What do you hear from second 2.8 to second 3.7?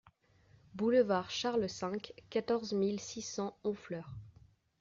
six cents